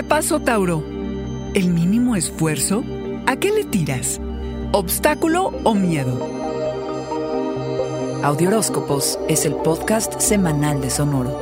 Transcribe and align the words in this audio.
¿Qué 0.00 0.04
pasó, 0.04 0.40
Tauro? 0.40 0.82
¿El 1.52 1.68
mínimo 1.68 2.16
esfuerzo? 2.16 2.82
¿A 3.26 3.36
qué 3.36 3.50
le 3.50 3.64
tiras? 3.64 4.18
¿Obstáculo 4.72 5.52
o 5.62 5.74
miedo? 5.74 6.18
Audioróscopos 8.22 9.18
es 9.28 9.44
el 9.44 9.56
podcast 9.56 10.18
semanal 10.18 10.80
de 10.80 10.88
Sonoro. 10.88 11.36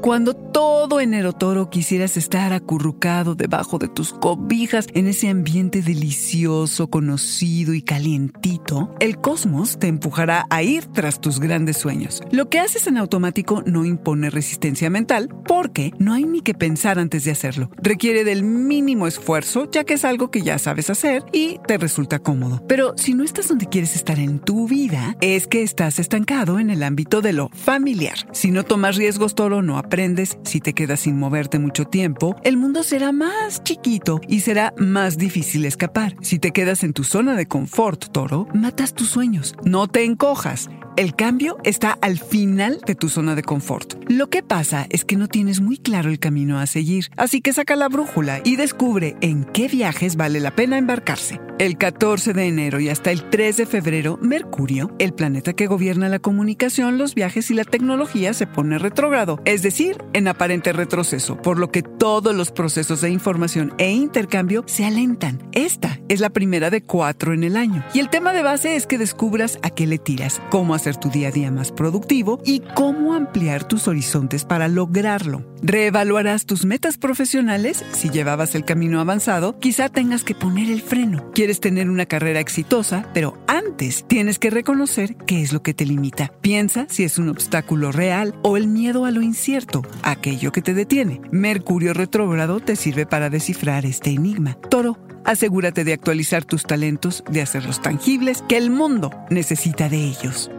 Cuando 0.00 0.32
todo 0.56 1.00
enero 1.00 1.34
toro 1.34 1.68
quisieras 1.68 2.16
estar 2.16 2.54
acurrucado 2.54 3.34
debajo 3.34 3.76
de 3.76 3.88
tus 3.88 4.14
cobijas 4.14 4.86
en 4.94 5.06
ese 5.06 5.28
ambiente 5.28 5.82
delicioso, 5.82 6.88
conocido 6.88 7.74
y 7.74 7.82
calientito, 7.82 8.94
el 8.98 9.18
cosmos 9.18 9.78
te 9.78 9.88
empujará 9.88 10.46
a 10.48 10.62
ir 10.62 10.86
tras 10.86 11.20
tus 11.20 11.40
grandes 11.40 11.76
sueños. 11.76 12.22
Lo 12.30 12.48
que 12.48 12.58
haces 12.58 12.86
en 12.86 12.96
automático 12.96 13.62
no 13.66 13.84
impone 13.84 14.30
resistencia 14.30 14.88
mental 14.88 15.28
porque 15.46 15.92
no 15.98 16.14
hay 16.14 16.24
ni 16.24 16.40
que 16.40 16.54
pensar 16.54 16.98
antes 16.98 17.24
de 17.24 17.32
hacerlo. 17.32 17.70
Requiere 17.82 18.24
del 18.24 18.42
mínimo 18.42 19.06
esfuerzo 19.06 19.68
ya 19.70 19.84
que 19.84 19.92
es 19.92 20.06
algo 20.06 20.30
que 20.30 20.40
ya 20.40 20.58
sabes 20.58 20.88
hacer 20.88 21.22
y 21.34 21.58
te 21.66 21.76
resulta 21.76 22.20
cómodo. 22.20 22.62
Pero 22.66 22.94
si 22.96 23.12
no 23.12 23.24
estás 23.24 23.48
donde 23.48 23.66
quieres 23.66 23.94
estar 23.94 24.18
en 24.18 24.38
tu 24.38 24.66
vida, 24.66 25.18
es 25.20 25.46
que 25.48 25.62
estás 25.62 25.98
estancado 25.98 26.58
en 26.58 26.70
el 26.70 26.82
ámbito 26.82 27.20
de 27.20 27.34
lo 27.34 27.50
familiar. 27.50 28.16
Si 28.32 28.50
no 28.50 28.64
tomas 28.64 28.96
riesgos 28.96 29.34
toro, 29.34 29.60
no 29.60 29.76
aprendes 29.76 30.38
si 30.46 30.60
te 30.60 30.72
quedas 30.72 31.00
sin 31.00 31.18
moverte 31.18 31.58
mucho 31.58 31.84
tiempo, 31.84 32.36
el 32.44 32.56
mundo 32.56 32.82
será 32.82 33.12
más 33.12 33.62
chiquito 33.64 34.20
y 34.28 34.40
será 34.40 34.72
más 34.78 35.18
difícil 35.18 35.64
escapar. 35.64 36.16
Si 36.20 36.38
te 36.38 36.52
quedas 36.52 36.84
en 36.84 36.92
tu 36.92 37.04
zona 37.04 37.34
de 37.34 37.46
confort, 37.46 38.12
toro, 38.12 38.46
matas 38.54 38.94
tus 38.94 39.08
sueños. 39.08 39.54
No 39.64 39.88
te 39.88 40.04
encojas. 40.04 40.70
El 40.96 41.14
cambio 41.14 41.58
está 41.62 41.98
al 42.00 42.18
final 42.18 42.80
de 42.86 42.94
tu 42.94 43.08
zona 43.08 43.34
de 43.34 43.42
confort. 43.42 43.94
Lo 44.08 44.30
que 44.30 44.42
pasa 44.42 44.86
es 44.88 45.04
que 45.04 45.16
no 45.16 45.28
tienes 45.28 45.60
muy 45.60 45.76
claro 45.76 46.08
el 46.08 46.18
camino 46.18 46.58
a 46.58 46.66
seguir, 46.66 47.10
así 47.16 47.42
que 47.42 47.52
saca 47.52 47.76
la 47.76 47.88
brújula 47.88 48.40
y 48.44 48.56
descubre 48.56 49.16
en 49.20 49.44
qué 49.44 49.68
viajes 49.68 50.16
vale 50.16 50.40
la 50.40 50.54
pena 50.54 50.78
embarcarse. 50.78 51.38
El 51.58 51.78
14 51.78 52.34
de 52.34 52.48
enero 52.48 52.80
y 52.80 52.90
hasta 52.90 53.10
el 53.10 53.30
3 53.30 53.56
de 53.56 53.64
febrero, 53.64 54.18
Mercurio, 54.20 54.94
el 54.98 55.14
planeta 55.14 55.54
que 55.54 55.66
gobierna 55.66 56.10
la 56.10 56.18
comunicación, 56.18 56.98
los 56.98 57.14
viajes 57.14 57.50
y 57.50 57.54
la 57.54 57.64
tecnología, 57.64 58.34
se 58.34 58.46
pone 58.46 58.78
retrógrado, 58.78 59.40
es 59.46 59.62
decir, 59.62 59.96
en 60.12 60.28
aparente 60.28 60.74
retroceso, 60.74 61.40
por 61.40 61.58
lo 61.58 61.70
que 61.70 61.82
todos 61.82 62.34
los 62.34 62.50
procesos 62.50 63.00
de 63.00 63.08
información 63.08 63.72
e 63.78 63.90
intercambio 63.90 64.64
se 64.66 64.84
alentan. 64.84 65.48
Esta 65.52 65.98
es 66.10 66.20
la 66.20 66.28
primera 66.28 66.68
de 66.68 66.82
cuatro 66.82 67.32
en 67.32 67.42
el 67.42 67.56
año. 67.56 67.82
Y 67.94 68.00
el 68.00 68.10
tema 68.10 68.34
de 68.34 68.42
base 68.42 68.76
es 68.76 68.86
que 68.86 68.98
descubras 68.98 69.58
a 69.62 69.70
qué 69.70 69.86
le 69.86 69.96
tiras, 69.96 70.42
cómo 70.50 70.74
hacer 70.74 70.96
tu 70.98 71.08
día 71.08 71.28
a 71.28 71.32
día 71.32 71.50
más 71.50 71.72
productivo 71.72 72.38
y 72.44 72.60
cómo 72.74 73.14
ampliar 73.14 73.64
tus 73.64 73.88
horizontes 73.88 74.44
para 74.44 74.68
lograrlo. 74.68 75.42
Reevaluarás 75.62 76.44
tus 76.44 76.66
metas 76.66 76.98
profesionales. 76.98 77.82
Si 77.92 78.10
llevabas 78.10 78.54
el 78.54 78.66
camino 78.66 79.00
avanzado, 79.00 79.58
quizá 79.58 79.88
tengas 79.88 80.22
que 80.22 80.34
poner 80.34 80.70
el 80.70 80.82
freno. 80.82 81.32
Tener 81.54 81.88
una 81.88 82.06
carrera 82.06 82.40
exitosa, 82.40 83.08
pero 83.14 83.38
antes 83.46 84.04
tienes 84.06 84.38
que 84.38 84.50
reconocer 84.50 85.16
qué 85.16 85.42
es 85.42 85.52
lo 85.52 85.62
que 85.62 85.74
te 85.74 85.86
limita. 85.86 86.32
Piensa 86.40 86.86
si 86.88 87.04
es 87.04 87.18
un 87.18 87.28
obstáculo 87.28 87.92
real 87.92 88.34
o 88.42 88.56
el 88.56 88.66
miedo 88.66 89.04
a 89.04 89.10
lo 89.10 89.22
incierto, 89.22 89.82
aquello 90.02 90.52
que 90.52 90.62
te 90.62 90.74
detiene. 90.74 91.20
Mercurio 91.30 91.94
retrógrado 91.94 92.60
te 92.60 92.76
sirve 92.76 93.06
para 93.06 93.30
descifrar 93.30 93.86
este 93.86 94.10
enigma. 94.10 94.58
Toro, 94.68 94.98
asegúrate 95.24 95.84
de 95.84 95.92
actualizar 95.92 96.44
tus 96.44 96.64
talentos, 96.64 97.22
de 97.30 97.42
hacerlos 97.42 97.80
tangibles, 97.80 98.42
que 98.48 98.56
el 98.56 98.70
mundo 98.70 99.10
necesita 99.30 99.88
de 99.88 99.98
ellos. 99.98 100.50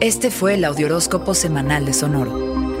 Este 0.00 0.32
fue 0.32 0.54
el 0.54 0.64
Audioróscopo 0.64 1.32
Semanal 1.32 1.84
de 1.84 1.92
Sonoro. 1.92 2.61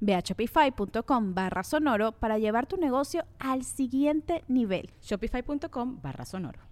Ve 0.00 0.14
a 0.14 0.22
shopify.com 0.22 1.34
barra 1.34 1.62
sonoro 1.62 2.12
para 2.12 2.38
llevar 2.38 2.66
tu 2.66 2.76
negocio 2.76 3.24
al 3.38 3.64
siguiente 3.64 4.44
nivel. 4.48 4.90
Shopify.com 5.00 6.00
barra 6.00 6.24
sonoro. 6.24 6.70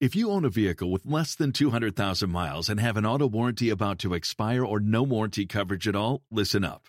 If 0.00 0.16
you 0.16 0.30
own 0.30 0.46
a 0.46 0.48
vehicle 0.48 0.90
with 0.90 1.04
less 1.04 1.34
than 1.34 1.52
200,000 1.52 2.30
miles 2.30 2.70
and 2.70 2.80
have 2.80 2.96
an 2.96 3.04
auto 3.04 3.26
warranty 3.28 3.68
about 3.68 3.98
to 3.98 4.14
expire 4.14 4.64
or 4.64 4.80
no 4.80 5.02
warranty 5.02 5.44
coverage 5.44 5.86
at 5.86 5.94
all, 5.94 6.22
listen 6.30 6.64
up. 6.64 6.88